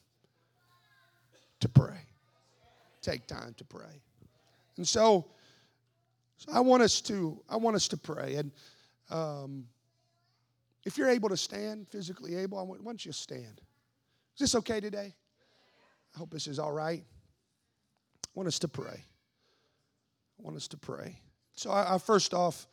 to 1.61 1.69
pray. 1.69 2.01
Take 3.03 3.29
time 3.29 3.55
to 3.57 3.65
pray. 3.65 4.03
And 4.79 4.87
so, 4.87 5.27
so 6.39 6.51
I 6.53 6.59
want 6.59 6.83
us 6.83 7.01
to 7.03 7.41
I 7.49 7.57
want 7.57 7.77
us 7.77 7.87
to 7.89 7.97
pray. 7.97 8.35
And 8.35 8.51
um, 9.11 9.67
if 10.85 10.99
you're 10.99 11.09
able 11.09 11.29
to 11.29 11.37
stand, 11.37 11.87
physically 11.89 12.35
able, 12.35 12.59
I 12.59 12.63
want, 12.63 12.83
why 12.83 12.91
don't 12.91 13.07
you 13.07 13.13
stand? 13.13 13.61
Is 14.35 14.41
this 14.41 14.55
okay 14.57 14.81
today? 14.81 15.15
I 16.15 16.19
hope 16.19 16.33
this 16.33 16.49
is 16.49 16.59
all 16.59 16.73
right. 16.73 17.05
I 17.05 18.29
want 18.35 18.49
us 18.49 18.59
to 18.59 18.69
pray. 18.69 19.05
I 20.39 20.43
want 20.43 20.57
us 20.57 20.67
to 20.69 20.77
pray. 20.77 21.21
So 21.55 21.71
I, 21.71 21.95
I 21.95 21.99
first 21.99 22.35
off, 22.35 22.67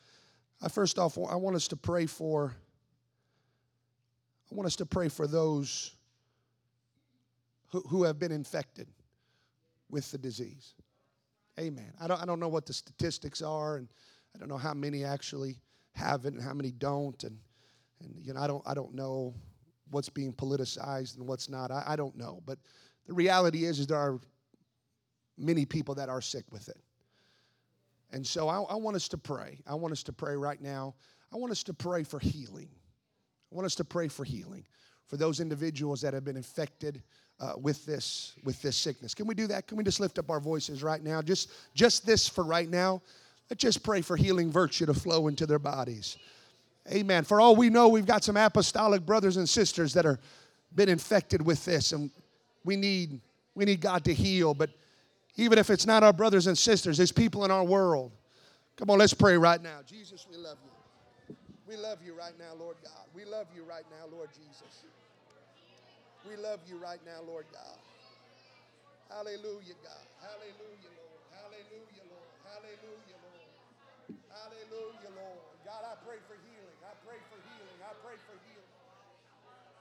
I 0.59 0.67
first 0.67 0.97
off, 0.97 1.15
I 1.15 1.35
want 1.35 1.55
us 1.55 1.67
to 1.67 1.75
pray 1.75 2.07
for 2.07 2.55
I 4.51 4.55
want 4.55 4.65
us 4.65 4.75
to 4.77 4.85
pray 4.87 5.09
for 5.09 5.27
those 5.27 5.95
who, 7.73 7.81
who 7.89 8.03
have 8.03 8.19
been 8.19 8.31
infected 8.31 8.87
with 9.89 10.09
the 10.11 10.17
disease. 10.17 10.75
Amen. 11.59 11.91
I 11.99 12.07
don't, 12.07 12.21
I 12.21 12.25
don't 12.25 12.39
know 12.39 12.47
what 12.47 12.67
the 12.67 12.73
statistics 12.73 13.41
are, 13.41 13.77
and 13.77 13.87
I 14.35 14.39
don't 14.39 14.47
know 14.47 14.57
how 14.57 14.75
many 14.75 15.03
actually 15.03 15.59
have 15.93 16.25
it 16.25 16.33
and 16.33 16.41
how 16.41 16.53
many 16.53 16.71
don't. 16.71 17.21
And, 17.23 17.37
and 17.99 18.15
you 18.21 18.33
know, 18.33 18.39
I 18.39 18.47
don't, 18.47 18.63
I 18.65 18.75
don't 18.75 18.93
know 18.93 19.33
what's 19.89 20.09
being 20.09 20.33
politicized 20.33 21.17
and 21.17 21.27
what's 21.27 21.49
not. 21.49 21.71
I, 21.71 21.83
I 21.87 21.95
don't 21.95 22.15
know. 22.15 22.41
But 22.45 22.59
the 23.07 23.13
reality 23.13 23.65
is, 23.65 23.79
is 23.79 23.87
there 23.87 23.97
are 23.97 24.19
many 25.37 25.65
people 25.65 25.95
that 25.95 26.09
are 26.09 26.21
sick 26.21 26.45
with 26.51 26.69
it. 26.69 26.77
And 28.11 28.25
so 28.25 28.47
I, 28.47 28.61
I 28.61 28.75
want 28.75 28.95
us 28.95 29.07
to 29.09 29.17
pray. 29.17 29.59
I 29.65 29.73
want 29.73 29.91
us 29.91 30.03
to 30.03 30.13
pray 30.13 30.35
right 30.35 30.61
now. 30.61 30.93
I 31.33 31.37
want 31.37 31.51
us 31.51 31.63
to 31.63 31.73
pray 31.73 32.03
for 32.03 32.19
healing. 32.19 32.69
I 33.51 33.55
want 33.55 33.65
us 33.65 33.73
to 33.75 33.83
pray 33.83 34.07
for 34.07 34.23
healing 34.23 34.67
for 35.07 35.17
those 35.17 35.39
individuals 35.39 36.01
that 36.01 36.13
have 36.13 36.23
been 36.23 36.37
infected 36.37 37.01
uh, 37.39 37.53
with 37.57 37.85
this 37.85 38.35
with 38.43 38.61
this 38.61 38.77
sickness. 38.77 39.13
Can 39.13 39.27
we 39.27 39.35
do 39.35 39.47
that? 39.47 39.67
Can 39.67 39.77
we 39.77 39.83
just 39.83 39.99
lift 39.99 40.19
up 40.19 40.29
our 40.29 40.39
voices 40.39 40.83
right 40.83 41.03
now? 41.03 41.21
Just 41.21 41.51
just 41.73 42.05
this 42.05 42.27
for 42.27 42.43
right 42.43 42.69
now. 42.69 43.01
Let's 43.49 43.61
just 43.61 43.83
pray 43.83 44.01
for 44.01 44.15
healing 44.15 44.51
virtue 44.51 44.85
to 44.85 44.93
flow 44.93 45.27
into 45.27 45.45
their 45.45 45.59
bodies. 45.59 46.17
Amen. 46.91 47.23
For 47.23 47.39
all 47.39 47.55
we 47.55 47.69
know, 47.69 47.87
we've 47.87 48.05
got 48.05 48.23
some 48.23 48.37
apostolic 48.37 49.05
brothers 49.05 49.37
and 49.37 49.47
sisters 49.47 49.93
that 49.93 50.05
are 50.05 50.19
been 50.75 50.89
infected 50.89 51.41
with 51.41 51.63
this, 51.65 51.91
and 51.91 52.09
we 52.65 52.75
need 52.75 53.19
we 53.55 53.65
need 53.65 53.81
God 53.81 54.03
to 54.05 54.13
heal. 54.13 54.53
But 54.53 54.69
even 55.35 55.57
if 55.57 55.69
it's 55.69 55.85
not 55.85 56.03
our 56.03 56.13
brothers 56.13 56.47
and 56.47 56.57
sisters, 56.57 56.97
there's 56.97 57.11
people 57.11 57.45
in 57.45 57.51
our 57.51 57.63
world. 57.63 58.11
Come 58.75 58.89
on, 58.89 58.99
let's 58.99 59.13
pray 59.13 59.37
right 59.37 59.61
now. 59.61 59.79
Jesus, 59.85 60.25
we 60.29 60.37
love 60.37 60.57
you. 60.63 61.35
We 61.67 61.77
love 61.77 61.99
you 62.05 62.13
right 62.13 62.33
now, 62.37 62.53
Lord 62.59 62.75
God. 62.83 63.05
We 63.15 63.25
love 63.25 63.47
you 63.55 63.63
right 63.63 63.85
now, 63.89 64.15
Lord 64.15 64.29
Jesus. 64.31 64.83
We 66.23 66.39
love 66.39 66.63
you 66.71 66.79
right 66.79 67.03
now, 67.03 67.19
Lord 67.27 67.43
God. 67.51 67.79
Hallelujah, 69.11 69.75
God. 69.83 70.05
Hallelujah, 70.23 70.91
Lord. 70.95 71.21
Hallelujah, 71.35 72.05
Lord. 72.07 72.31
Hallelujah, 72.47 73.19
Lord. 73.19 73.51
Hallelujah, 74.31 75.11
Lord. 75.19 75.43
God, 75.67 75.83
I 75.83 75.95
pray 76.07 76.23
for 76.23 76.39
healing. 76.47 76.79
I 76.79 76.95
pray 77.03 77.19
for 77.27 77.39
healing. 77.43 77.79
I 77.83 77.91
pray 77.99 78.17
for 78.23 78.37
healing. 78.47 78.73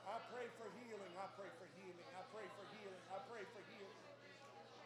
I 0.02 0.18
pray 0.34 0.46
for 0.58 0.68
healing. 0.82 1.12
I 1.14 1.26
pray 1.38 1.50
for 1.56 1.68
healing. 1.78 2.08
I 2.10 2.22
pray 2.34 2.46
for 2.58 2.66
healing. 2.74 3.02
I 3.06 3.18
pray 3.30 3.44
for 3.46 3.62
healing. 3.70 4.02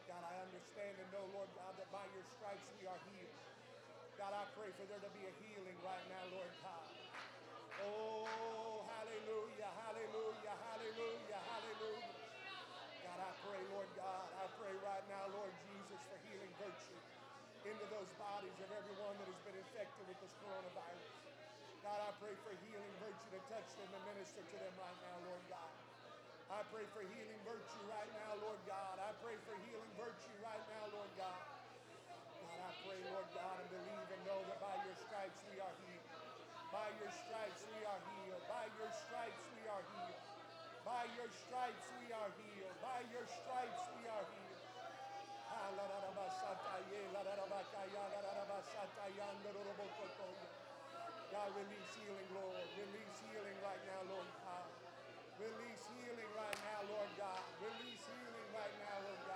God, 0.06 0.22
I 0.22 0.34
understand 0.44 0.94
and 1.00 1.08
know, 1.08 1.24
Lord 1.32 1.48
God, 1.56 1.72
that 1.80 1.88
by 1.88 2.04
your 2.12 2.24
stripes 2.36 2.68
we 2.78 2.84
are 2.84 3.00
healed. 3.10 3.36
God, 4.20 4.32
I 4.36 4.44
pray 4.54 4.70
for 4.76 4.84
there 4.86 5.00
to 5.00 5.10
be 5.16 5.24
a 5.24 5.34
healing 5.40 5.76
right 5.82 6.04
now, 6.12 6.24
Lord 6.36 6.52
God. 6.60 6.88
Oh, 7.80 8.84
hallelujah. 8.86 9.70
hallelujah, 9.82 10.54
hallelujah. 10.62 11.35
Pray, 13.46 13.62
Lord 13.70 13.86
God, 13.94 14.26
I 14.42 14.50
pray 14.58 14.74
right 14.82 15.06
now, 15.06 15.22
Lord 15.30 15.54
Jesus, 15.70 16.02
for 16.10 16.18
healing 16.26 16.50
virtue 16.58 16.98
into 17.62 17.86
those 17.94 18.10
bodies 18.18 18.58
of 18.58 18.66
everyone 18.74 19.14
that 19.22 19.30
has 19.30 19.38
been 19.46 19.54
infected 19.54 20.02
with 20.10 20.18
this 20.18 20.34
coronavirus. 20.42 21.14
God, 21.86 21.94
I 21.94 22.10
pray 22.18 22.34
for 22.42 22.50
healing 22.66 22.94
virtue 22.98 23.30
to 23.38 23.40
touch 23.46 23.70
them 23.78 23.86
and 23.86 24.02
minister 24.10 24.42
to 24.42 24.56
them 24.58 24.74
right 24.82 24.98
now, 24.98 25.16
Lord 25.30 25.44
God. 25.46 25.72
I 26.50 26.60
pray 26.74 26.90
for 26.90 27.06
healing 27.06 27.38
virtue 27.46 27.84
right 27.86 28.10
now, 28.18 28.34
Lord 28.42 28.58
God. 28.66 28.98
I 28.98 29.14
pray 29.22 29.38
for 29.46 29.54
healing 29.62 29.92
virtue 29.94 30.36
right 30.42 30.64
now, 30.66 30.84
Lord 30.90 31.12
God. 31.14 31.42
God, 32.42 32.58
I 32.66 32.72
pray, 32.82 32.98
Lord 33.14 33.30
God, 33.30 33.56
and 33.62 33.68
believe 33.70 34.08
and 34.10 34.22
know 34.26 34.42
that 34.50 34.58
by 34.58 34.74
your 34.82 34.96
stripes 34.98 35.38
we 35.54 35.62
are 35.62 35.76
healed. 35.86 36.10
By 36.74 36.90
your 36.98 37.14
stripes 37.14 37.62
we 37.62 37.80
are 37.86 38.02
healed. 38.10 38.42
By 38.50 38.66
your 38.74 38.90
stripes 38.90 39.42
we 39.54 39.62
are 39.70 39.84
healed. 39.86 40.15
By 40.86 41.02
your 41.18 41.26
stripes 41.34 41.86
we 41.98 42.14
are 42.14 42.30
healed. 42.38 42.78
By 42.78 43.02
your 43.10 43.26
stripes 43.26 43.82
we 43.98 44.06
are 44.06 44.22
healed. 44.22 44.62
God, 51.34 51.50
release 51.58 51.90
healing, 51.98 52.30
Lord. 52.38 52.64
Release 52.78 53.16
healing 53.26 53.58
right 53.66 53.82
now, 53.90 54.00
Lord 54.14 54.30
God. 54.46 54.70
Release 55.42 55.84
healing 55.90 56.30
right 56.38 56.58
now, 56.64 56.80
Lord 56.86 57.10
God. 57.18 57.42
Release 57.60 58.06
healing 58.06 58.48
right 58.54 58.74
now, 58.80 58.96
Lord 59.04 59.22
God. 59.26 59.35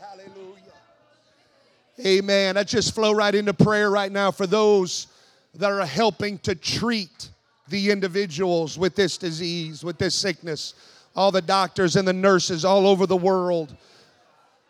Hallelujah. 0.00 0.72
Amen. 2.04 2.54
Let's 2.54 2.72
just 2.72 2.94
flow 2.94 3.12
right 3.12 3.34
into 3.34 3.54
prayer 3.54 3.90
right 3.90 4.10
now 4.10 4.30
for 4.30 4.46
those 4.46 5.06
that 5.54 5.70
are 5.70 5.86
helping 5.86 6.38
to 6.38 6.54
treat 6.54 7.30
the 7.68 7.90
individuals 7.90 8.78
with 8.78 8.94
this 8.94 9.16
disease, 9.16 9.84
with 9.84 9.98
this 9.98 10.14
sickness. 10.14 10.74
All 11.16 11.30
the 11.30 11.42
doctors 11.42 11.96
and 11.96 12.06
the 12.06 12.12
nurses 12.12 12.64
all 12.64 12.86
over 12.86 13.06
the 13.06 13.16
world 13.16 13.76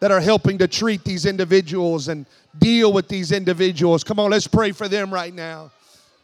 that 0.00 0.11
are 0.11 0.21
helping 0.21 0.59
to 0.59 0.68
treat 0.68 1.02
these 1.04 1.25
individuals 1.25 2.09
and 2.09 2.26
deal 2.59 2.92
with 2.92 3.09
these 3.09 3.33
individuals. 3.33 4.04
Come 4.04 4.21
on, 4.21 4.30
let's 4.30 4.47
pray 4.47 4.73
for 4.73 4.87
them 4.87 5.12
right 5.12 5.33
now. 5.33 5.71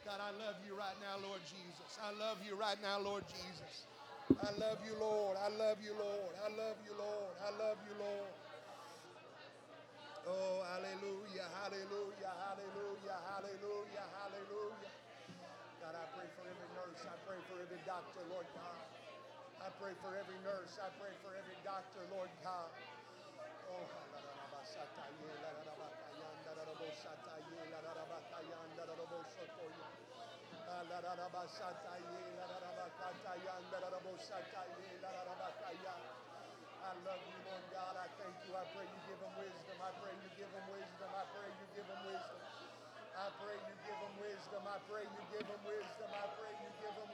God, 0.04 0.20
I 0.20 0.44
love 0.44 0.56
you 0.66 0.76
right 0.76 0.96
now, 1.00 1.26
Lord 1.26 1.40
Jesus. 1.44 1.98
I 2.02 2.12
love 2.18 2.36
you 2.46 2.56
right 2.56 2.76
now, 2.82 3.00
Lord 3.00 3.24
Jesus. 3.28 3.59
I 4.38 4.50
love 4.62 4.78
you, 4.86 4.94
Lord. 5.00 5.36
I 5.36 5.48
love 5.50 5.78
you, 5.82 5.94
Lord. 5.98 6.34
I 6.38 6.48
love 6.54 6.78
you, 6.86 6.94
Lord. 6.94 7.34
I 7.42 7.50
love 7.58 7.78
you, 7.88 7.94
Lord. 7.98 8.30
Oh, 10.26 10.62
hallelujah, 10.62 11.48
hallelujah, 11.58 12.32
hallelujah, 12.38 13.18
hallelujah, 13.26 14.06
hallelujah. 14.14 14.92
God, 15.82 15.94
I 15.96 16.06
pray 16.14 16.28
for 16.38 16.44
every 16.46 16.70
nurse. 16.78 17.02
I 17.08 17.16
pray 17.26 17.40
for 17.50 17.56
every 17.58 17.80
doctor, 17.88 18.22
Lord 18.30 18.46
God. 18.54 18.78
I 19.58 19.68
pray 19.80 19.94
for 19.98 20.12
every 20.14 20.38
nurse. 20.46 20.78
I 20.78 20.88
pray 21.00 21.10
for 21.24 21.32
every 21.34 21.58
doctor, 21.64 22.02
Lord 22.14 22.30
God. 22.44 22.70
Oh, 23.72 23.86
I 36.80 36.92
love 37.06 37.22
you, 37.28 37.38
Lord 37.46 37.64
God. 37.70 37.94
I 37.96 38.08
thank 38.18 38.34
you. 38.46 38.52
I 38.56 38.64
pray 38.74 38.86
you 38.88 39.00
give 39.06 39.20
them 39.20 39.34
wisdom. 39.38 39.76
I 39.78 39.90
pray 40.00 40.14
you 40.16 40.30
give 40.34 40.50
them 40.50 40.66
wisdom. 40.72 41.10
I 41.12 41.24
pray 41.30 41.48
you 41.60 41.66
give 41.76 41.86
them 41.86 42.02
wisdom. 42.02 42.40
I 43.14 43.28
pray 43.38 43.56
you 43.60 43.74
give 43.84 43.98
them 44.00 44.14
wisdom. 44.18 44.62
I 44.66 44.78
pray 44.88 45.04
you 45.06 45.22
give 45.30 45.46
them 45.46 45.62
wisdom. 45.70 46.10
I 46.10 46.26
pray 46.34 46.52
you 46.60 46.70
give 46.80 46.94
them 46.96 47.08